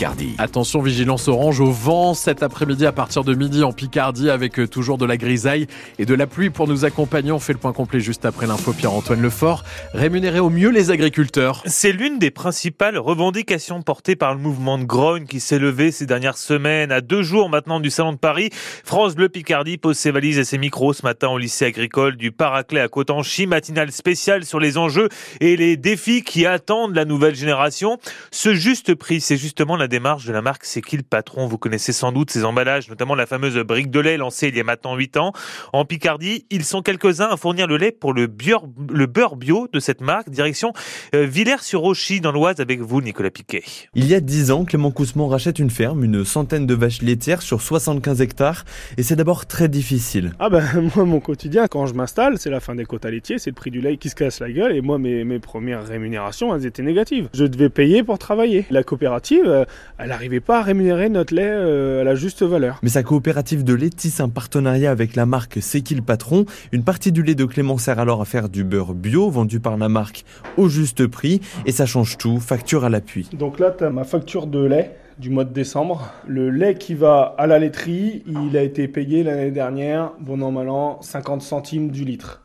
[0.00, 0.34] Picardie.
[0.38, 4.66] Attention, vigilance orange au vent cet après-midi à partir de midi en Picardie avec euh,
[4.66, 5.66] toujours de la grisaille
[5.98, 7.32] et de la pluie pour nous accompagner.
[7.32, 9.62] On fait le point complet juste après l'info Pierre-Antoine Lefort.
[9.92, 11.62] Rémunérer au mieux les agriculteurs.
[11.66, 16.06] C'est l'une des principales revendications portées par le mouvement de Grogne qui s'est levé ces
[16.06, 16.92] dernières semaines.
[16.92, 18.48] À deux jours maintenant du Salon de Paris,
[18.86, 22.32] France Bleu Picardie pose ses valises et ses micros ce matin au lycée agricole du
[22.32, 23.46] Paraclet à Cotanchy.
[23.46, 25.10] Matinale spéciale sur les enjeux
[25.40, 27.98] et les défis qui attendent la nouvelle génération.
[28.30, 31.46] Ce juste prix, c'est justement la démarche de la marque C'est qui le patron?
[31.46, 34.60] Vous connaissez sans doute ces emballages, notamment la fameuse brique de lait lancée il y
[34.60, 35.32] a maintenant 8 ans.
[35.74, 39.68] En Picardie, ils sont quelques-uns à fournir le lait pour le beurre, le beurre bio
[39.70, 40.30] de cette marque.
[40.30, 40.72] Direction
[41.14, 43.64] euh, Villers-sur-Auchy dans l'Oise avec vous, Nicolas Piquet.
[43.94, 47.42] Il y a 10 ans, Clément Coussemont rachète une ferme, une centaine de vaches laitières
[47.42, 48.64] sur 75 hectares.
[48.96, 50.32] Et c'est d'abord très difficile.
[50.38, 50.64] Ah ben
[50.96, 53.70] moi, mon quotidien, quand je m'installe, c'est la fin des quotas laitiers, c'est le prix
[53.70, 54.74] du lait qui se casse la gueule.
[54.76, 57.28] Et moi, mes, mes premières rémunérations, elles étaient négatives.
[57.34, 58.66] Je devais payer pour travailler.
[58.70, 59.64] La coopérative, euh,
[59.98, 62.78] elle n'arrivait pas à rémunérer notre lait euh, à la juste valeur.
[62.82, 66.44] Mais sa coopérative de lait tisse un partenariat avec la marque C'est qui le patron
[66.72, 69.76] Une partie du lait de Clément sert alors à faire du beurre bio vendu par
[69.76, 70.24] la marque
[70.56, 73.28] au juste prix et ça change tout, facture à l'appui.
[73.32, 76.10] Donc là, tu as ma facture de lait du mois de décembre.
[76.26, 80.50] Le lait qui va à la laiterie, il a été payé l'année dernière, bon an
[80.50, 82.42] mal an, 50 centimes du litre.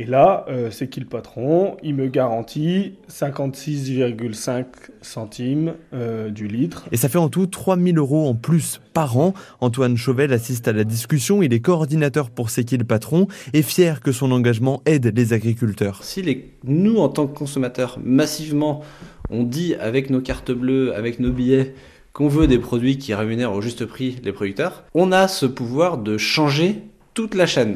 [0.00, 1.76] Et là, euh, c'est qui le patron?
[1.82, 4.64] Il me garantit 56,5
[5.02, 6.86] centimes euh, du litre.
[6.92, 9.34] Et ça fait en tout 3000 euros en plus par an.
[9.60, 11.42] Antoine Chauvel assiste à la discussion.
[11.42, 15.32] Il est coordinateur pour C'est qui le patron et fier que son engagement aide les
[15.32, 16.04] agriculteurs.
[16.04, 18.84] Si les, nous, en tant que consommateurs, massivement,
[19.30, 21.74] on dit avec nos cartes bleues, avec nos billets,
[22.12, 25.98] qu'on veut des produits qui rémunèrent au juste prix les producteurs, on a ce pouvoir
[25.98, 26.82] de changer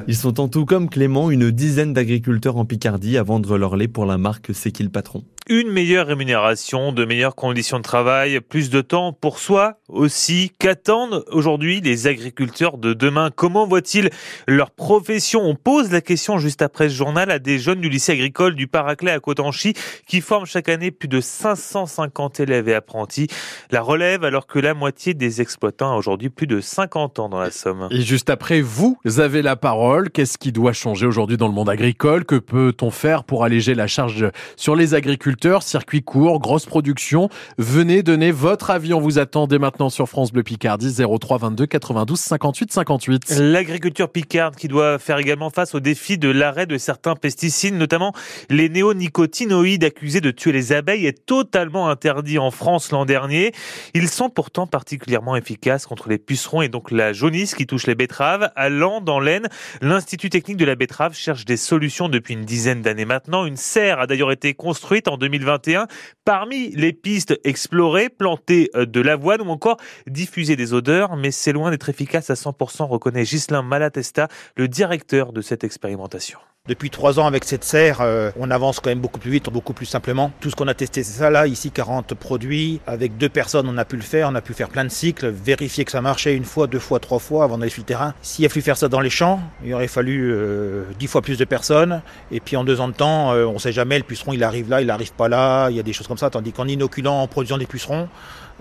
[0.07, 3.89] Ils sont en tout comme Clément une dizaine d'agriculteurs en Picardie à vendre leur lait
[3.89, 8.41] pour la marque C'est qui le patron une meilleure rémunération, de meilleures conditions de travail,
[8.41, 10.53] plus de temps pour soi aussi.
[10.59, 13.31] Qu'attendent aujourd'hui les agriculteurs de demain?
[13.35, 14.11] Comment voient-ils
[14.47, 15.41] leur profession?
[15.43, 18.67] On pose la question juste après ce journal à des jeunes du lycée agricole du
[18.67, 19.75] Paraclet à Cotanchy
[20.07, 23.27] qui forment chaque année plus de 550 élèves et apprentis.
[23.71, 27.41] La relève alors que la moitié des exploitants a aujourd'hui plus de 50 ans dans
[27.41, 27.89] la Somme.
[27.91, 30.11] Et juste après, vous avez la parole.
[30.11, 32.25] Qu'est-ce qui doit changer aujourd'hui dans le monde agricole?
[32.25, 35.32] Que peut-on faire pour alléger la charge sur les agriculteurs?
[35.61, 37.29] Circuit court, grosse production.
[37.59, 38.95] Venez donner votre avis.
[38.95, 43.39] On vous attend dès maintenant sur France Bleu Picardie 03 22 92 58 58.
[43.39, 48.13] L'agriculture picarde qui doit faire également face au défi de l'arrêt de certains pesticides, notamment
[48.51, 53.53] les néonicotinoïdes accusés de tuer les abeilles est totalement interdit en France l'an dernier.
[53.95, 57.95] Ils sont pourtant particulièrement efficaces contre les pucerons et donc la jaunisse qui touche les
[57.95, 58.51] betteraves.
[58.57, 59.49] À Lan, dans l'Aisne,
[59.81, 63.47] l'Institut technique de la betterave cherche des solutions depuis une dizaine d'années maintenant.
[63.47, 65.87] Une serre a d'ailleurs été construite en 2021.
[66.25, 71.53] Parmi les pistes explorées, planter euh, de l'avoine ou encore diffuser des odeurs, mais c'est
[71.53, 76.39] loin d'être efficace à 100%, reconnaît Ghislain Malatesta, le directeur de cette expérimentation.
[76.69, 79.73] Depuis trois ans avec cette serre, euh, on avance quand même beaucoup plus vite, beaucoup
[79.73, 80.31] plus simplement.
[80.39, 82.81] Tout ce qu'on a testé, c'est ça là, ici 40 produits.
[82.87, 85.27] Avec deux personnes, on a pu le faire, on a pu faire plein de cycles,
[85.27, 88.15] vérifier que ça marchait une fois, deux fois, trois fois avant d'aller sur le terrain.
[88.23, 91.37] S'il a fallu faire ça dans les champs, il aurait fallu euh, dix fois plus
[91.37, 92.01] de personnes.
[92.31, 94.71] Et puis en deux ans de temps, euh, on sait jamais, le puceron il arrive
[94.71, 96.31] là, il arrive pas là, il y a des choses comme ça.
[96.31, 98.09] Tandis qu'en inoculant, en produisant des pucerons,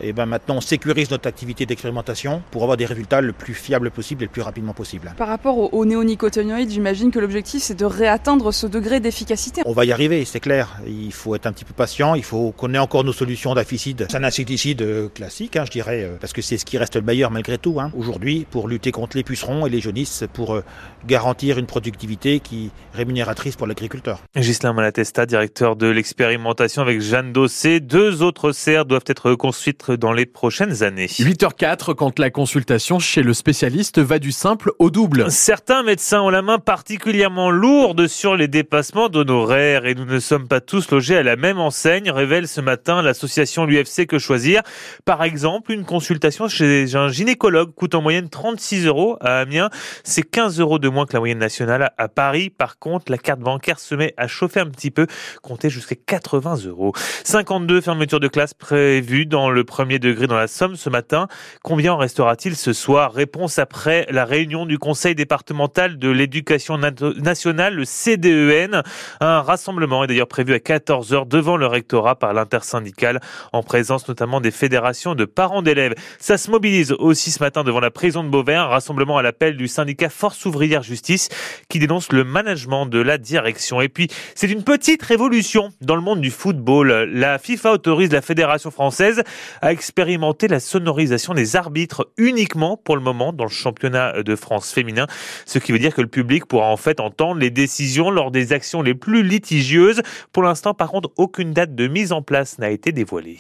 [0.02, 3.54] et eh ben maintenant on sécurise notre activité d'expérimentation pour avoir des résultats le plus
[3.54, 5.14] fiables possible et le plus rapidement possible.
[5.18, 9.62] Par rapport aux néonicotinoïdes, j'imagine que l'objectif c'est de réatteindre ce degré d'efficacité.
[9.66, 10.80] On va y arriver, c'est clair.
[10.88, 14.08] Il faut être un petit peu patient, il faut qu'on ait encore nos solutions d'aficide.
[14.10, 16.96] C'est un insecticide euh, classique, hein, je dirais, euh, parce que c'est ce qui reste
[16.96, 17.80] le meilleur malgré tout.
[17.80, 17.92] Hein.
[17.96, 20.64] Aujourd'hui, pour lutter contre les pucerons et les jaunisses, pour euh,
[21.06, 24.22] garantir une productivité qui est rémunératrice pour l'agriculteur.
[24.36, 27.80] Gislain Malatesta, directeur de l'expérimentation avec Jeanne Dossé.
[27.80, 31.08] Deux autres serres doivent être construites dans les prochaines années.
[31.08, 35.30] 8h04 quand la consultation chez le spécialiste va du simple au double.
[35.30, 40.48] Certains médecins ont la main particulièrement lourde sur les dépassements d'honoraires et nous ne sommes
[40.48, 44.62] pas tous logés à la même enseigne, révèle ce matin l'association l'UFC Que Choisir.
[45.04, 49.72] Par exemple, une consultation chez un gynécologue coûte en moyenne 36 euros à Amiens.
[50.04, 52.52] C'est 15 euros de moins que la moyenne nationale à Paris.
[52.52, 55.08] Par contre, la carte bancaire se met à chauffer un petit peu,
[55.42, 56.94] compter jusqu'à 80 euros.
[57.24, 61.28] 52 fermetures de classe prévues dans le premier degré dans la Somme ce matin.
[61.64, 63.12] Combien en restera-t-il ce soir?
[63.12, 68.84] Réponse après la réunion du Conseil départemental de l'éducation nationale, le CDEN.
[69.20, 73.20] Un rassemblement est d'ailleurs prévu à 14h devant le rectorat par l'intersyndicale,
[73.54, 75.96] en présence notamment des fédérations de parents d'élèves.
[76.20, 79.58] Ça se mobilise aussi ce matin devant la prison de Beauvais, un rassemblement à l'appel
[79.58, 81.30] du syndicat Force ouvrière justice
[81.70, 83.82] qui dénonce le management de la direction.
[83.82, 87.10] Et puis, c'est une petite révolution dans le monde du football.
[87.14, 89.24] La FIFA autorise la fédération française
[89.62, 94.72] a expérimenté la sonorisation des arbitres uniquement pour le moment dans le championnat de France
[94.72, 95.08] féminin,
[95.46, 98.54] ce qui veut dire que le public pourra en fait entendre les décisions lors des
[98.54, 100.02] actions les plus litigieuses.
[100.34, 103.38] Pour l'instant, par contre, aucune date de mise en place n'a été dévoilée.